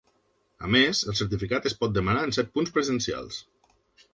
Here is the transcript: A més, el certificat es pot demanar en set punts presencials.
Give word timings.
A 0.67 0.69
més, 0.75 1.01
el 1.13 1.17
certificat 1.19 1.67
es 1.71 1.77
pot 1.83 1.93
demanar 1.99 2.25
en 2.29 2.33
set 2.39 2.51
punts 2.57 2.77
presencials. 2.79 3.39